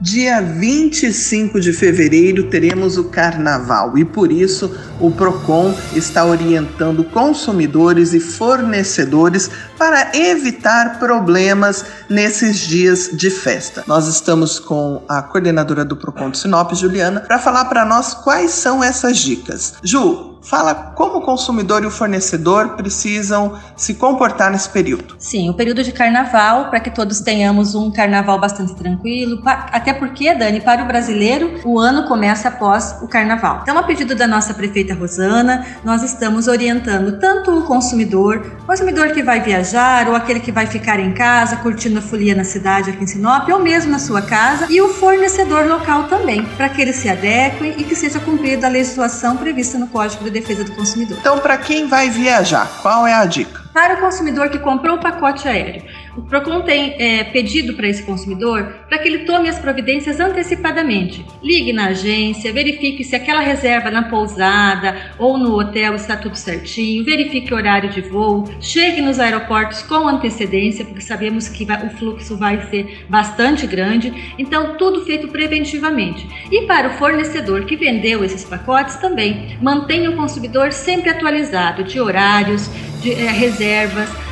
Dia 0.00 0.40
25 0.40 1.60
de 1.60 1.72
fevereiro 1.72 2.44
teremos 2.44 2.96
o 2.96 3.04
carnaval 3.04 3.98
e 3.98 4.04
por 4.04 4.30
isso 4.30 4.72
o 5.00 5.10
Procon 5.10 5.74
está 5.92 6.24
orientando 6.24 7.02
consumidores 7.02 8.12
e 8.12 8.20
fornecedores 8.20 9.50
para 9.76 10.16
evitar 10.16 11.00
problemas 11.00 11.84
nesses 12.08 12.58
dias 12.58 13.10
de 13.12 13.28
festa. 13.28 13.82
Nós 13.88 14.06
estamos 14.06 14.60
com 14.60 15.02
a 15.08 15.20
coordenadora 15.20 15.84
do 15.84 15.96
Procon 15.96 16.30
de 16.30 16.38
Sinop, 16.38 16.72
Juliana, 16.74 17.20
para 17.20 17.40
falar 17.40 17.64
para 17.64 17.84
nós 17.84 18.14
quais 18.14 18.52
são 18.52 18.84
essas 18.84 19.18
dicas. 19.18 19.74
Ju, 19.82 20.27
fala 20.48 20.74
como 20.74 21.18
o 21.18 21.20
consumidor 21.20 21.82
e 21.84 21.86
o 21.86 21.90
fornecedor 21.90 22.70
precisam 22.70 23.58
se 23.76 23.94
comportar 23.94 24.50
nesse 24.50 24.68
período. 24.70 25.14
Sim, 25.18 25.50
o 25.50 25.54
período 25.54 25.82
de 25.82 25.92
carnaval, 25.92 26.70
para 26.70 26.80
que 26.80 26.90
todos 26.90 27.20
tenhamos 27.20 27.74
um 27.74 27.90
carnaval 27.90 28.40
bastante 28.40 28.74
tranquilo, 28.74 29.42
até 29.44 29.92
porque, 29.92 30.34
Dani, 30.34 30.60
para 30.60 30.82
o 30.82 30.86
brasileiro, 30.86 31.60
o 31.64 31.78
ano 31.78 32.08
começa 32.08 32.48
após 32.48 32.96
o 33.02 33.08
carnaval. 33.08 33.60
Então, 33.62 33.76
a 33.76 33.82
pedido 33.82 34.14
da 34.14 34.26
nossa 34.26 34.54
prefeita 34.54 34.94
Rosana, 34.94 35.66
nós 35.84 36.02
estamos 36.02 36.48
orientando 36.48 37.18
tanto 37.20 37.58
o 37.58 37.62
consumidor, 37.62 38.58
o 38.62 38.66
consumidor 38.66 39.10
que 39.10 39.22
vai 39.22 39.40
viajar 39.40 40.08
ou 40.08 40.16
aquele 40.16 40.40
que 40.40 40.50
vai 40.50 40.66
ficar 40.66 40.98
em 40.98 41.12
casa 41.12 41.56
curtindo 41.56 41.98
a 41.98 42.02
folia 42.02 42.34
na 42.34 42.44
cidade 42.44 42.90
aqui 42.90 43.04
em 43.04 43.06
Sinop, 43.06 43.48
ou 43.50 43.60
mesmo 43.60 43.90
na 43.90 43.98
sua 43.98 44.22
casa, 44.22 44.66
e 44.70 44.80
o 44.80 44.88
fornecedor 44.88 45.66
local 45.66 46.04
também, 46.04 46.44
para 46.56 46.70
que 46.70 46.80
ele 46.80 46.92
se 46.94 47.08
adeque 47.08 47.74
e 47.76 47.84
que 47.84 47.94
seja 47.94 48.18
cumprida 48.18 48.66
a 48.66 48.70
legislação 48.70 49.36
prevista 49.36 49.78
no 49.78 49.88
Código 49.88 50.30
de 50.30 50.37
Defesa 50.40 50.64
do 50.64 50.72
Consumidor. 50.72 51.18
Então, 51.18 51.38
para 51.38 51.58
quem 51.58 51.88
vai 51.88 52.08
viajar, 52.10 52.80
qual 52.80 53.06
é 53.06 53.14
a 53.14 53.24
dica? 53.24 53.60
Para 53.72 53.94
o 53.94 54.00
consumidor 54.00 54.48
que 54.50 54.58
comprou 54.58 54.96
o 54.96 55.00
pacote 55.00 55.48
aéreo, 55.48 55.82
o 56.18 56.22
PROCON 56.22 56.62
tem 56.62 56.96
é, 56.98 57.22
pedido 57.22 57.74
para 57.74 57.86
esse 57.86 58.02
consumidor 58.02 58.64
para 58.88 58.98
que 58.98 59.06
ele 59.06 59.20
tome 59.20 59.48
as 59.48 59.58
providências 59.58 60.18
antecipadamente. 60.18 61.24
Ligue 61.40 61.72
na 61.72 61.88
agência, 61.88 62.52
verifique 62.52 63.04
se 63.04 63.14
aquela 63.14 63.40
reserva 63.40 63.88
na 63.88 64.02
pousada 64.02 64.96
ou 65.16 65.38
no 65.38 65.56
hotel 65.56 65.94
está 65.94 66.16
tudo 66.16 66.34
certinho, 66.34 67.04
verifique 67.04 67.54
o 67.54 67.56
horário 67.56 67.88
de 67.90 68.00
voo, 68.00 68.48
chegue 68.60 69.00
nos 69.00 69.20
aeroportos 69.20 69.82
com 69.82 70.08
antecedência, 70.08 70.84
porque 70.84 71.00
sabemos 71.00 71.48
que 71.48 71.64
o 71.64 71.90
fluxo 71.90 72.36
vai 72.36 72.68
ser 72.68 73.06
bastante 73.08 73.64
grande, 73.64 74.34
então 74.36 74.76
tudo 74.76 75.04
feito 75.04 75.28
preventivamente. 75.28 76.28
E 76.50 76.62
para 76.62 76.88
o 76.88 76.92
fornecedor 76.94 77.64
que 77.64 77.76
vendeu 77.76 78.24
esses 78.24 78.44
pacotes 78.44 78.96
também, 78.96 79.56
mantenha 79.62 80.10
o 80.10 80.16
consumidor 80.16 80.72
sempre 80.72 81.10
atualizado 81.10 81.84
de 81.84 82.00
horários, 82.00 82.68
de 83.00 83.12
é, 83.12 83.30
reservas, 83.30 84.27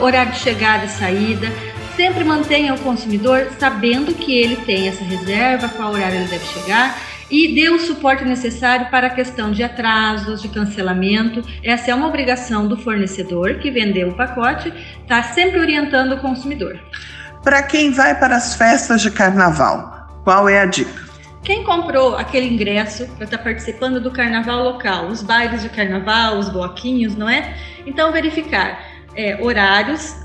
horário 0.00 0.32
de 0.32 0.38
chegada 0.38 0.84
e 0.84 0.88
saída. 0.88 1.52
Sempre 1.96 2.24
mantenha 2.24 2.74
o 2.74 2.78
consumidor 2.78 3.48
sabendo 3.58 4.14
que 4.14 4.32
ele 4.32 4.56
tem 4.56 4.88
essa 4.88 5.04
reserva, 5.04 5.68
qual 5.68 5.92
horário 5.92 6.16
ele 6.16 6.28
deve 6.28 6.44
chegar 6.46 6.96
e 7.32 7.54
dê 7.54 7.70
o 7.70 7.78
suporte 7.78 8.26
necessário 8.26 8.90
para 8.90 9.06
a 9.06 9.10
questão 9.10 9.50
de 9.50 9.62
atrasos, 9.62 10.42
de 10.42 10.48
cancelamento. 10.50 11.42
Essa 11.64 11.90
é 11.90 11.94
uma 11.94 12.06
obrigação 12.06 12.68
do 12.68 12.76
fornecedor 12.76 13.54
que 13.54 13.70
vendeu 13.70 14.10
o 14.10 14.14
pacote, 14.14 14.72
está 15.00 15.22
sempre 15.22 15.58
orientando 15.58 16.12
o 16.12 16.20
consumidor. 16.20 16.78
Para 17.42 17.62
quem 17.62 17.90
vai 17.90 18.18
para 18.18 18.36
as 18.36 18.54
festas 18.54 19.00
de 19.00 19.10
carnaval, 19.10 20.08
qual 20.22 20.46
é 20.46 20.60
a 20.60 20.66
dica? 20.66 21.10
Quem 21.42 21.64
comprou 21.64 22.16
aquele 22.16 22.46
ingresso 22.46 23.06
para 23.16 23.24
estar 23.24 23.38
tá 23.38 23.42
participando 23.42 23.98
do 23.98 24.10
carnaval 24.10 24.62
local, 24.62 25.06
os 25.06 25.22
bailes 25.22 25.62
de 25.62 25.70
carnaval, 25.70 26.38
os 26.38 26.50
bloquinhos, 26.50 27.16
não 27.16 27.28
é? 27.28 27.56
Então 27.84 28.12
verificar 28.12 28.91
é, 29.14 29.42
horários, 29.42 30.16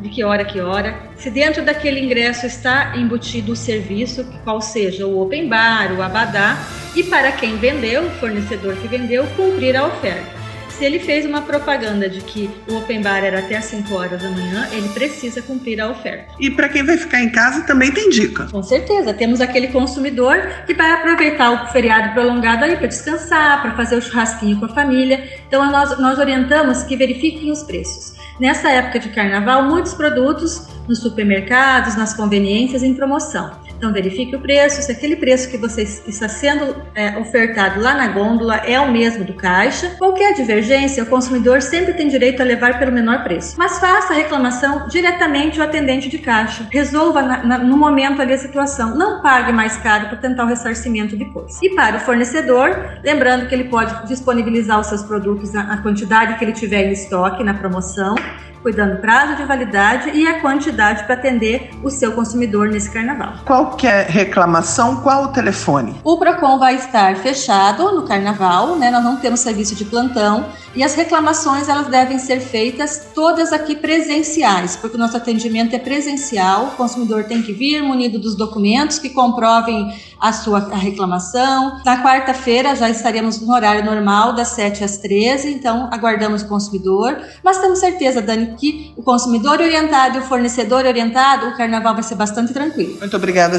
de 0.00 0.08
que 0.08 0.22
hora 0.22 0.44
que 0.44 0.60
hora, 0.60 0.94
se 1.16 1.30
dentro 1.30 1.64
daquele 1.64 2.00
ingresso 2.00 2.46
está 2.46 2.96
embutido 2.96 3.52
o 3.52 3.56
serviço, 3.56 4.24
qual 4.44 4.60
seja 4.60 5.06
o 5.06 5.20
open 5.20 5.48
bar, 5.48 5.92
o 5.92 6.02
abadá, 6.02 6.56
e 6.94 7.02
para 7.02 7.32
quem 7.32 7.56
vendeu, 7.56 8.06
o 8.06 8.10
fornecedor 8.10 8.76
que 8.76 8.86
vendeu, 8.86 9.26
cumprir 9.36 9.76
a 9.76 9.86
oferta. 9.86 10.41
Se 10.82 10.86
ele 10.86 10.98
fez 10.98 11.24
uma 11.24 11.42
propaganda 11.42 12.10
de 12.10 12.20
que 12.22 12.50
o 12.68 12.78
open 12.78 13.02
bar 13.02 13.22
era 13.22 13.38
até 13.38 13.56
às 13.56 13.66
5 13.66 13.94
horas 13.94 14.20
da 14.20 14.28
manhã, 14.28 14.66
ele 14.72 14.88
precisa 14.88 15.40
cumprir 15.40 15.80
a 15.80 15.88
oferta. 15.88 16.34
E 16.40 16.50
para 16.50 16.68
quem 16.68 16.82
vai 16.82 16.96
ficar 16.96 17.20
em 17.20 17.30
casa 17.30 17.62
também 17.62 17.92
tem 17.92 18.10
dica. 18.10 18.48
Com 18.50 18.64
certeza, 18.64 19.14
temos 19.14 19.40
aquele 19.40 19.68
consumidor 19.68 20.36
que 20.66 20.74
vai 20.74 20.90
aproveitar 20.90 21.52
o 21.52 21.68
feriado 21.68 22.12
prolongado 22.14 22.64
aí 22.64 22.74
para 22.76 22.88
descansar, 22.88 23.62
para 23.62 23.76
fazer 23.76 23.94
o 23.94 24.02
churrasquinho 24.02 24.58
com 24.58 24.64
a 24.64 24.70
família. 24.70 25.22
Então 25.46 25.70
nós, 25.70 25.96
nós 26.00 26.18
orientamos 26.18 26.82
que 26.82 26.96
verifiquem 26.96 27.52
os 27.52 27.62
preços. 27.62 28.14
Nessa 28.40 28.68
época 28.68 28.98
de 28.98 29.10
carnaval, 29.10 29.62
muitos 29.62 29.94
produtos 29.94 30.66
nos 30.88 30.98
supermercados, 30.98 31.94
nas 31.94 32.12
conveniências 32.12 32.82
em 32.82 32.92
promoção. 32.92 33.52
Então 33.82 33.92
verifique 33.92 34.36
o 34.36 34.38
preço, 34.38 34.80
se 34.80 34.92
aquele 34.92 35.16
preço 35.16 35.50
que 35.50 35.56
você 35.56 35.82
está 35.82 36.28
sendo 36.28 36.76
é, 36.94 37.18
ofertado 37.18 37.80
lá 37.80 37.94
na 37.94 38.06
gôndola 38.06 38.58
é 38.58 38.78
o 38.78 38.92
mesmo 38.92 39.24
do 39.24 39.34
caixa. 39.34 39.96
Qualquer 39.98 40.34
divergência, 40.34 41.02
o 41.02 41.06
consumidor 41.06 41.60
sempre 41.60 41.92
tem 41.92 42.06
direito 42.06 42.40
a 42.40 42.44
levar 42.44 42.78
pelo 42.78 42.92
menor 42.92 43.24
preço. 43.24 43.56
Mas 43.58 43.80
faça 43.80 44.12
a 44.12 44.16
reclamação 44.16 44.86
diretamente 44.86 45.60
ao 45.60 45.66
atendente 45.66 46.08
de 46.08 46.18
caixa. 46.18 46.64
Resolva 46.70 47.22
na, 47.22 47.42
na, 47.42 47.58
no 47.58 47.76
momento 47.76 48.22
ali 48.22 48.34
a 48.34 48.38
situação. 48.38 48.96
Não 48.96 49.20
pague 49.20 49.50
mais 49.50 49.76
caro 49.78 50.06
para 50.06 50.18
tentar 50.18 50.44
o 50.44 50.46
ressarcimento 50.46 51.16
depois. 51.16 51.60
E 51.60 51.74
para 51.74 51.96
o 51.96 52.00
fornecedor, 52.00 53.00
lembrando 53.02 53.48
que 53.48 53.54
ele 53.56 53.64
pode 53.64 54.06
disponibilizar 54.06 54.78
os 54.78 54.86
seus 54.86 55.02
produtos 55.02 55.52
na 55.52 55.78
quantidade 55.78 56.38
que 56.38 56.44
ele 56.44 56.52
tiver 56.52 56.84
em 56.84 56.92
estoque 56.92 57.42
na 57.42 57.54
promoção 57.54 58.14
cuidando 58.62 59.00
prazo 59.00 59.36
de 59.36 59.44
validade 59.44 60.10
e 60.10 60.26
a 60.26 60.40
quantidade 60.40 61.04
para 61.04 61.14
atender 61.14 61.70
o 61.82 61.90
seu 61.90 62.12
consumidor 62.12 62.68
nesse 62.68 62.90
carnaval. 62.90 63.34
Qualquer 63.72 64.06
reclamação, 64.06 64.96
qual 64.96 65.24
o 65.24 65.28
telefone? 65.28 65.98
O 66.04 66.18
Procon 66.18 66.58
vai 66.58 66.74
estar 66.74 67.16
fechado 67.16 67.90
no 67.92 68.02
carnaval, 68.02 68.76
né? 68.76 68.90
Nós 68.90 69.02
não 69.02 69.16
temos 69.16 69.40
serviço 69.40 69.74
de 69.74 69.86
plantão 69.86 70.44
e 70.74 70.84
as 70.84 70.94
reclamações 70.94 71.68
elas 71.68 71.86
devem 71.86 72.18
ser 72.18 72.40
feitas 72.40 73.08
todas 73.14 73.50
aqui 73.50 73.74
presenciais, 73.74 74.76
porque 74.76 74.96
o 74.96 75.00
nosso 75.00 75.16
atendimento 75.16 75.74
é 75.74 75.78
presencial. 75.78 76.66
O 76.66 76.70
consumidor 76.72 77.24
tem 77.24 77.42
que 77.42 77.52
vir 77.52 77.82
munido 77.82 78.18
dos 78.18 78.36
documentos 78.36 78.98
que 78.98 79.08
comprovem 79.08 79.90
a 80.20 80.32
sua 80.32 80.60
reclamação. 80.76 81.80
Na 81.84 82.02
quarta-feira 82.02 82.76
já 82.76 82.88
estaremos 82.88 83.40
no 83.40 83.52
horário 83.52 83.84
normal 83.84 84.34
das 84.34 84.48
7 84.48 84.84
às 84.84 84.98
13, 84.98 85.50
então 85.50 85.88
aguardamos 85.90 86.42
o 86.42 86.46
consumidor, 86.46 87.18
mas 87.42 87.58
temos 87.58 87.80
certeza, 87.80 88.22
Dani, 88.22 88.54
que 88.56 88.92
o 88.96 89.02
consumidor 89.02 89.60
orientado 89.60 90.18
e 90.18 90.20
o 90.20 90.24
fornecedor 90.24 90.84
orientado, 90.84 91.48
o 91.48 91.56
carnaval 91.56 91.94
vai 91.94 92.02
ser 92.02 92.14
bastante 92.14 92.52
tranquilo. 92.52 92.98
Muito 93.00 93.16
obrigada, 93.16 93.58